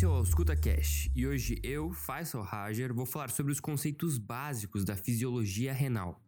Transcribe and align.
Esse 0.00 0.06
é 0.06 0.08
o 0.08 0.12
Ausculta 0.12 0.56
Cash 0.56 1.10
e 1.14 1.26
hoje 1.26 1.60
eu, 1.62 1.92
Faisal 1.92 2.42
Rajer, 2.42 2.90
vou 2.94 3.04
falar 3.04 3.28
sobre 3.28 3.52
os 3.52 3.60
conceitos 3.60 4.16
básicos 4.16 4.82
da 4.82 4.96
fisiologia 4.96 5.74
renal. 5.74 6.18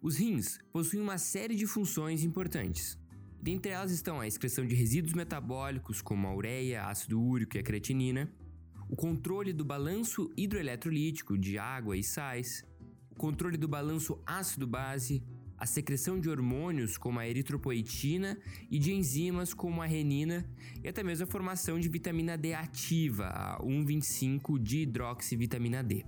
Os 0.00 0.16
rins 0.16 0.58
possuem 0.72 1.02
uma 1.02 1.18
série 1.18 1.54
de 1.56 1.66
funções 1.66 2.24
importantes. 2.24 2.98
Dentre 3.38 3.72
elas 3.72 3.90
estão 3.90 4.18
a 4.18 4.26
excreção 4.26 4.64
de 4.64 4.74
resíduos 4.74 5.12
metabólicos 5.12 6.00
como 6.00 6.26
a 6.26 6.34
ureia, 6.34 6.86
ácido 6.86 7.20
úrico 7.20 7.58
e 7.58 7.60
a 7.60 7.62
creatinina, 7.62 8.32
o 8.88 8.96
controle 8.96 9.52
do 9.52 9.62
balanço 9.62 10.32
hidroeletrolítico 10.38 11.36
de 11.36 11.58
água 11.58 11.98
e 11.98 12.02
sais, 12.02 12.64
o 13.10 13.14
controle 13.14 13.58
do 13.58 13.68
balanço 13.68 14.18
ácido-base, 14.24 15.22
a 15.64 15.66
secreção 15.66 16.20
de 16.20 16.28
hormônios 16.28 16.98
como 16.98 17.18
a 17.18 17.26
eritropoetina 17.26 18.36
e 18.70 18.78
de 18.78 18.92
enzimas 18.92 19.54
como 19.54 19.80
a 19.80 19.86
renina 19.86 20.46
e 20.82 20.88
até 20.88 21.02
mesmo 21.02 21.24
a 21.24 21.26
formação 21.26 21.80
de 21.80 21.88
vitamina 21.88 22.36
D 22.36 22.52
ativa, 22.52 23.28
a 23.28 23.58
1,25-dihidroxivitamina 23.62 25.82
D. 25.82 26.04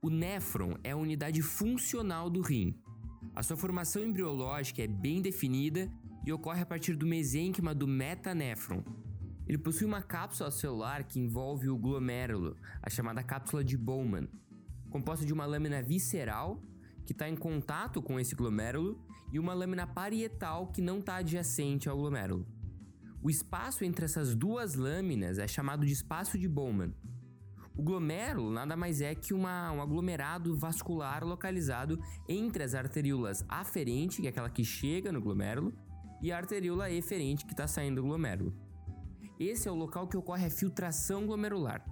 O 0.00 0.08
néfron 0.08 0.74
é 0.82 0.92
a 0.92 0.96
unidade 0.96 1.42
funcional 1.42 2.30
do 2.30 2.40
rim. 2.40 2.74
A 3.34 3.42
sua 3.42 3.58
formação 3.58 4.02
embriológica 4.02 4.82
é 4.82 4.88
bem 4.88 5.20
definida 5.20 5.92
e 6.24 6.32
ocorre 6.32 6.62
a 6.62 6.66
partir 6.66 6.96
do 6.96 7.04
mesênquima 7.04 7.74
do 7.74 7.86
metanéfron. 7.86 8.82
Ele 9.46 9.58
possui 9.58 9.86
uma 9.86 10.00
cápsula 10.00 10.50
celular 10.50 11.04
que 11.04 11.20
envolve 11.20 11.68
o 11.68 11.76
glomérulo, 11.76 12.56
a 12.82 12.88
chamada 12.88 13.22
cápsula 13.22 13.62
de 13.62 13.76
Bowman, 13.76 14.26
composta 14.88 15.26
de 15.26 15.32
uma 15.34 15.44
lâmina 15.44 15.82
visceral 15.82 16.62
que 17.10 17.12
está 17.12 17.28
em 17.28 17.34
contato 17.34 18.00
com 18.00 18.20
esse 18.20 18.36
glomérulo 18.36 18.96
e 19.32 19.40
uma 19.40 19.52
lâmina 19.52 19.84
parietal 19.84 20.68
que 20.68 20.80
não 20.80 21.00
está 21.00 21.16
adjacente 21.16 21.88
ao 21.88 21.96
glomérulo. 21.96 22.46
O 23.20 23.28
espaço 23.28 23.84
entre 23.84 24.04
essas 24.04 24.32
duas 24.32 24.76
lâminas 24.76 25.36
é 25.36 25.48
chamado 25.48 25.84
de 25.84 25.92
espaço 25.92 26.38
de 26.38 26.46
Bowman. 26.46 26.94
O 27.76 27.82
glomérulo 27.82 28.52
nada 28.52 28.76
mais 28.76 29.00
é 29.00 29.12
que 29.12 29.34
uma, 29.34 29.72
um 29.72 29.82
aglomerado 29.82 30.56
vascular 30.56 31.24
localizado 31.24 31.98
entre 32.28 32.62
as 32.62 32.76
arteríolas 32.76 33.44
aferente, 33.48 34.20
que 34.20 34.28
é 34.28 34.30
aquela 34.30 34.48
que 34.48 34.64
chega 34.64 35.10
no 35.10 35.20
glomérulo, 35.20 35.76
e 36.22 36.30
a 36.30 36.36
arteríola 36.36 36.92
eferente, 36.92 37.44
que 37.44 37.52
está 37.52 37.66
saindo 37.66 37.96
do 37.96 38.06
glomérulo. 38.06 38.54
Esse 39.36 39.66
é 39.66 39.72
o 39.72 39.74
local 39.74 40.06
que 40.06 40.16
ocorre 40.16 40.46
a 40.46 40.50
filtração 40.50 41.26
glomerular. 41.26 41.84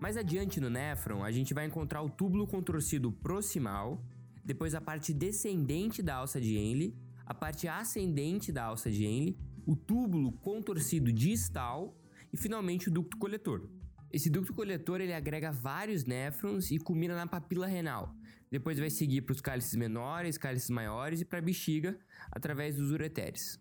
Mais 0.00 0.16
adiante 0.16 0.60
no 0.60 0.70
néfron, 0.70 1.22
a 1.24 1.30
gente 1.30 1.54
vai 1.54 1.66
encontrar 1.66 2.02
o 2.02 2.10
túbulo 2.10 2.46
contorcido 2.46 3.12
proximal, 3.12 4.02
depois 4.44 4.74
a 4.74 4.80
parte 4.80 5.12
descendente 5.12 6.02
da 6.02 6.16
alça 6.16 6.40
de 6.40 6.56
Henle, 6.56 6.96
a 7.24 7.34
parte 7.34 7.68
ascendente 7.68 8.50
da 8.50 8.64
alça 8.64 8.90
de 8.90 9.04
Henle, 9.04 9.38
o 9.66 9.76
túbulo 9.76 10.32
contorcido 10.32 11.12
distal 11.12 11.96
e 12.32 12.36
finalmente 12.36 12.88
o 12.88 12.92
ducto 12.92 13.16
coletor. 13.16 13.68
Esse 14.12 14.28
ducto 14.28 14.52
coletor 14.52 15.00
ele 15.00 15.14
agrega 15.14 15.50
vários 15.50 16.04
néfrons 16.04 16.70
e 16.70 16.78
culmina 16.78 17.14
na 17.14 17.26
papila 17.26 17.66
renal. 17.66 18.14
Depois 18.50 18.78
vai 18.78 18.90
seguir 18.90 19.22
para 19.22 19.32
os 19.32 19.40
cálices 19.40 19.74
menores, 19.74 20.36
cálices 20.36 20.68
maiores 20.68 21.22
e 21.22 21.24
para 21.24 21.38
a 21.38 21.42
bexiga 21.42 21.98
através 22.30 22.76
dos 22.76 22.90
ureteres. 22.90 23.58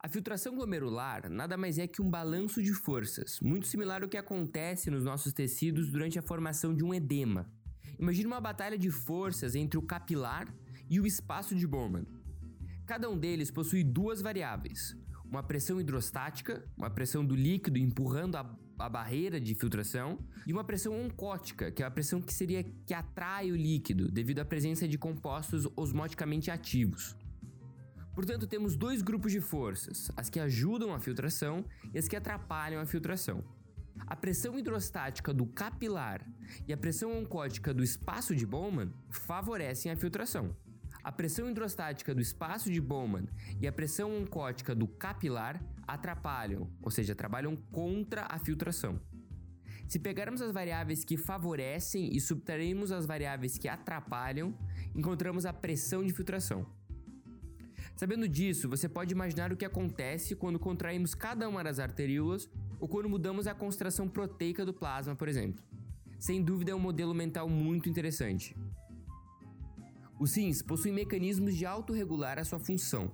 A 0.00 0.08
filtração 0.08 0.56
glomerular 0.56 1.30
nada 1.30 1.56
mais 1.56 1.78
é 1.78 1.86
que 1.86 2.02
um 2.02 2.10
balanço 2.10 2.60
de 2.60 2.72
forças, 2.72 3.38
muito 3.40 3.68
similar 3.68 4.02
ao 4.02 4.08
que 4.08 4.16
acontece 4.16 4.90
nos 4.90 5.04
nossos 5.04 5.32
tecidos 5.32 5.88
durante 5.92 6.18
a 6.18 6.22
formação 6.22 6.74
de 6.74 6.82
um 6.82 6.92
edema. 6.92 7.48
Imagine 8.02 8.26
uma 8.26 8.40
batalha 8.40 8.76
de 8.76 8.90
forças 8.90 9.54
entre 9.54 9.78
o 9.78 9.82
capilar 9.82 10.52
e 10.90 10.98
o 10.98 11.06
espaço 11.06 11.54
de 11.54 11.64
Bowman. 11.64 12.04
Cada 12.84 13.08
um 13.08 13.16
deles 13.16 13.48
possui 13.48 13.84
duas 13.84 14.20
variáveis: 14.20 14.96
uma 15.24 15.40
pressão 15.40 15.80
hidrostática, 15.80 16.68
uma 16.76 16.90
pressão 16.90 17.24
do 17.24 17.36
líquido 17.36 17.78
empurrando 17.78 18.34
a, 18.34 18.58
a, 18.76 18.88
barreira 18.88 19.40
de 19.40 19.54
filtração, 19.54 20.18
e 20.44 20.52
uma 20.52 20.64
pressão 20.64 21.00
oncótica, 21.00 21.70
que 21.70 21.80
é 21.80 21.86
a 21.86 21.90
pressão 21.92 22.20
que 22.20 22.34
seria 22.34 22.64
que 22.64 22.92
atrai 22.92 23.52
o 23.52 23.56
líquido 23.56 24.10
devido 24.10 24.40
à 24.40 24.44
presença 24.44 24.88
de 24.88 24.98
compostos 24.98 25.68
osmoticamente 25.76 26.50
ativos. 26.50 27.16
Portanto, 28.16 28.48
temos 28.48 28.74
dois 28.74 29.00
grupos 29.00 29.30
de 29.30 29.40
forças: 29.40 30.10
as 30.16 30.28
que 30.28 30.40
ajudam 30.40 30.92
a 30.92 30.98
filtração 30.98 31.64
e 31.94 31.98
as 32.00 32.08
que 32.08 32.16
atrapalham 32.16 32.82
a 32.82 32.84
filtração. 32.84 33.44
A 34.06 34.16
pressão 34.16 34.58
hidrostática 34.58 35.32
do 35.32 35.46
capilar 35.46 36.26
e 36.66 36.72
a 36.72 36.76
pressão 36.76 37.16
oncótica 37.18 37.72
do 37.72 37.82
espaço 37.82 38.34
de 38.34 38.46
Bowman 38.46 38.92
favorecem 39.10 39.90
a 39.90 39.96
filtração. 39.96 40.56
A 41.02 41.10
pressão 41.10 41.50
hidrostática 41.50 42.14
do 42.14 42.20
espaço 42.20 42.70
de 42.70 42.80
Bowman 42.80 43.26
e 43.60 43.66
a 43.66 43.72
pressão 43.72 44.16
oncótica 44.16 44.74
do 44.74 44.86
capilar 44.86 45.60
atrapalham, 45.86 46.70
ou 46.80 46.90
seja, 46.90 47.14
trabalham 47.14 47.56
contra 47.56 48.26
a 48.28 48.38
filtração. 48.38 49.00
Se 49.88 49.98
pegarmos 49.98 50.40
as 50.40 50.52
variáveis 50.52 51.04
que 51.04 51.16
favorecem 51.16 52.14
e 52.14 52.20
subtrairmos 52.20 52.92
as 52.92 53.04
variáveis 53.04 53.58
que 53.58 53.68
atrapalham, 53.68 54.56
encontramos 54.94 55.44
a 55.44 55.52
pressão 55.52 56.04
de 56.04 56.12
filtração. 56.12 56.66
Sabendo 57.96 58.28
disso, 58.28 58.68
você 58.68 58.88
pode 58.88 59.12
imaginar 59.12 59.52
o 59.52 59.56
que 59.56 59.64
acontece 59.64 60.34
quando 60.34 60.58
contraímos 60.58 61.14
cada 61.14 61.48
uma 61.48 61.62
das 61.62 61.78
arteríolas 61.78 62.48
ou 62.80 62.88
quando 62.88 63.08
mudamos 63.08 63.46
a 63.46 63.54
concentração 63.54 64.08
proteica 64.08 64.64
do 64.64 64.72
plasma, 64.72 65.14
por 65.14 65.28
exemplo. 65.28 65.62
Sem 66.18 66.42
dúvida 66.42 66.72
é 66.72 66.74
um 66.74 66.80
modelo 66.80 67.14
mental 67.14 67.48
muito 67.48 67.88
interessante. 67.88 68.56
Os 70.18 70.36
rins 70.36 70.62
possuem 70.62 70.94
mecanismos 70.94 71.56
de 71.56 71.66
autorregular 71.66 72.38
a 72.38 72.44
sua 72.44 72.58
função, 72.58 73.10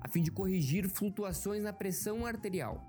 a 0.00 0.08
fim 0.08 0.22
de 0.22 0.30
corrigir 0.30 0.88
flutuações 0.88 1.62
na 1.62 1.72
pressão 1.72 2.26
arterial. 2.26 2.86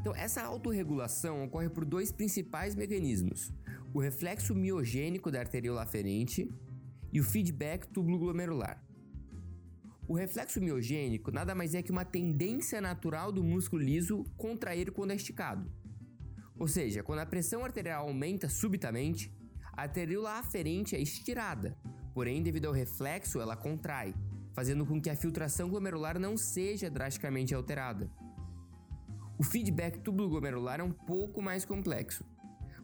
Então, 0.00 0.14
essa 0.14 0.42
autorregulação 0.42 1.44
ocorre 1.44 1.68
por 1.68 1.84
dois 1.84 2.10
principais 2.10 2.74
mecanismos: 2.74 3.52
o 3.94 4.00
reflexo 4.00 4.54
miogênico 4.54 5.30
da 5.30 5.40
arteríola 5.40 5.82
aferente 5.82 6.52
e 7.12 7.20
o 7.20 7.24
feedback 7.24 7.86
tubulo-glomerular. 7.88 8.82
O 10.08 10.14
reflexo 10.14 10.60
miogênico 10.60 11.30
nada 11.30 11.54
mais 11.54 11.74
é 11.74 11.82
que 11.82 11.92
uma 11.92 12.04
tendência 12.04 12.80
natural 12.80 13.30
do 13.30 13.42
músculo 13.42 13.82
liso 13.82 14.24
contrair 14.36 14.90
quando 14.90 15.12
é 15.12 15.14
esticado. 15.14 15.70
Ou 16.58 16.66
seja, 16.66 17.02
quando 17.02 17.20
a 17.20 17.26
pressão 17.26 17.64
arterial 17.64 18.06
aumenta 18.06 18.48
subitamente, 18.48 19.32
a 19.72 19.82
arteríola 19.82 20.38
aferente 20.38 20.94
é 20.94 21.00
estirada, 21.00 21.78
porém, 22.12 22.42
devido 22.42 22.66
ao 22.66 22.72
reflexo, 22.72 23.40
ela 23.40 23.56
contrai, 23.56 24.14
fazendo 24.52 24.84
com 24.84 25.00
que 25.00 25.08
a 25.08 25.16
filtração 25.16 25.70
glomerular 25.70 26.18
não 26.18 26.36
seja 26.36 26.90
drasticamente 26.90 27.54
alterada. 27.54 28.10
O 29.38 29.44
feedback 29.44 29.98
tubulo-glomerular 30.00 30.80
é 30.80 30.84
um 30.84 30.92
pouco 30.92 31.40
mais 31.40 31.64
complexo. 31.64 32.24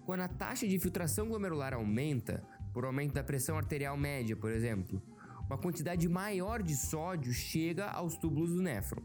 Quando 0.06 0.20
a 0.20 0.28
taxa 0.28 0.66
de 0.66 0.78
filtração 0.78 1.28
glomerular 1.28 1.74
aumenta, 1.74 2.42
por 2.72 2.84
aumento 2.84 3.12
da 3.12 3.22
pressão 3.22 3.56
arterial 3.58 3.96
média, 3.96 4.34
por 4.34 4.50
exemplo, 4.50 5.02
uma 5.48 5.56
quantidade 5.56 6.06
maior 6.08 6.62
de 6.62 6.76
sódio 6.76 7.32
chega 7.32 7.86
aos 7.86 8.16
túbulos 8.16 8.50
do 8.50 8.62
néfron, 8.62 9.02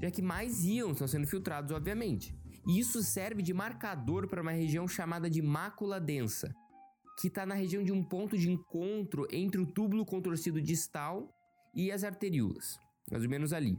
já 0.00 0.10
que 0.10 0.20
mais 0.20 0.62
íons 0.64 0.92
estão 0.92 1.08
sendo 1.08 1.26
filtrados, 1.26 1.72
obviamente. 1.72 2.36
E 2.66 2.78
isso 2.78 3.02
serve 3.02 3.42
de 3.42 3.54
marcador 3.54 4.28
para 4.28 4.42
uma 4.42 4.52
região 4.52 4.86
chamada 4.86 5.28
de 5.28 5.40
mácula 5.40 5.98
densa, 5.98 6.54
que 7.18 7.28
está 7.28 7.46
na 7.46 7.54
região 7.54 7.82
de 7.82 7.92
um 7.92 8.02
ponto 8.02 8.36
de 8.36 8.50
encontro 8.50 9.26
entre 9.30 9.60
o 9.60 9.66
túbulo 9.66 10.04
contorcido 10.04 10.60
distal 10.60 11.34
e 11.74 11.90
as 11.90 12.04
arteríolas, 12.04 12.78
mais 13.10 13.24
ou 13.24 13.30
menos 13.30 13.52
ali. 13.52 13.76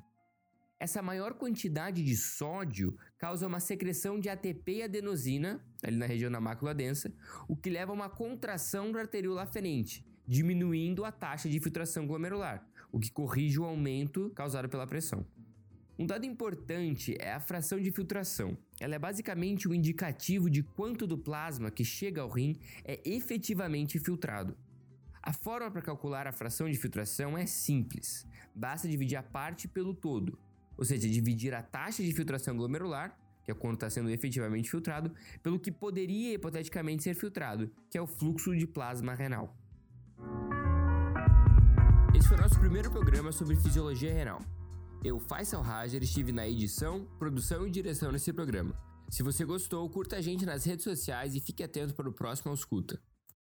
Essa 0.79 1.01
maior 1.01 1.35
quantidade 1.35 2.03
de 2.03 2.15
sódio 2.17 2.97
causa 3.17 3.47
uma 3.47 3.59
secreção 3.59 4.19
de 4.19 4.27
ATP 4.27 4.77
e 4.77 4.83
adenosina, 4.83 5.63
ali 5.83 5.95
na 5.95 6.05
região 6.05 6.31
da 6.31 6.41
mácula 6.41 6.73
densa, 6.73 7.13
o 7.47 7.55
que 7.55 7.69
leva 7.69 7.91
a 7.91 7.95
uma 7.95 8.09
contração 8.09 8.91
da 8.91 8.99
arteríola 8.99 9.43
aferente, 9.43 10.05
diminuindo 10.27 11.05
a 11.05 11.11
taxa 11.11 11.49
de 11.49 11.59
filtração 11.59 12.07
glomerular, 12.07 12.65
o 12.91 12.99
que 12.99 13.11
corrige 13.11 13.59
o 13.59 13.65
aumento 13.65 14.31
causado 14.35 14.69
pela 14.69 14.87
pressão. 14.87 15.25
Um 15.97 16.05
dado 16.05 16.25
importante 16.25 17.15
é 17.19 17.31
a 17.31 17.39
fração 17.39 17.79
de 17.79 17.89
filtração. 17.89 18.57
Ela 18.81 18.95
é 18.95 18.99
basicamente 18.99 19.65
o 19.65 19.71
um 19.71 19.73
indicativo 19.73 20.49
de 20.49 20.61
quanto 20.61 21.07
do 21.07 21.17
plasma 21.17 21.71
que 21.71 21.85
chega 21.85 22.21
ao 22.21 22.29
rim 22.29 22.57
é 22.83 22.99
efetivamente 23.05 23.97
filtrado. 23.97 24.57
A 25.23 25.31
forma 25.31 25.71
para 25.71 25.81
calcular 25.81 26.27
a 26.27 26.33
fração 26.33 26.69
de 26.69 26.77
filtração 26.77 27.37
é 27.37 27.45
simples. 27.45 28.27
Basta 28.53 28.89
dividir 28.89 29.15
a 29.15 29.23
parte 29.23 29.67
pelo 29.67 29.93
todo, 29.93 30.37
ou 30.77 30.83
seja, 30.83 31.07
dividir 31.07 31.53
a 31.53 31.63
taxa 31.63 32.03
de 32.03 32.13
filtração 32.13 32.57
glomerular, 32.57 33.17
que 33.43 33.51
é 33.51 33.53
quanto 33.53 33.75
está 33.75 33.89
sendo 33.89 34.09
efetivamente 34.09 34.69
filtrado, 34.69 35.11
pelo 35.41 35.59
que 35.59 35.71
poderia 35.71 36.33
hipoteticamente 36.33 37.03
ser 37.03 37.13
filtrado, 37.13 37.71
que 37.89 37.97
é 37.97 38.01
o 38.01 38.07
fluxo 38.07 38.55
de 38.55 38.67
plasma 38.67 39.13
renal. 39.13 39.55
Esse 42.15 42.29
foi 42.29 42.37
o 42.37 42.41
nosso 42.41 42.57
primeiro 42.57 42.89
programa 42.89 43.29
sobre 43.33 43.57
fisiologia 43.57 44.13
renal. 44.13 44.41
Eu, 45.03 45.19
Faisal 45.19 45.61
Rajer, 45.61 46.01
estive 46.01 46.31
na 46.31 46.47
edição, 46.47 47.05
produção 47.19 47.67
e 47.67 47.69
direção 47.69 48.09
desse 48.09 48.31
programa. 48.31 48.73
Se 49.09 49.21
você 49.21 49.43
gostou, 49.43 49.89
curta 49.89 50.15
a 50.15 50.21
gente 50.21 50.45
nas 50.45 50.63
redes 50.63 50.85
sociais 50.85 51.35
e 51.35 51.41
fique 51.41 51.61
atento 51.61 51.93
para 51.93 52.07
o 52.07 52.13
próximo 52.13 52.51
Ausculta. 52.51 52.97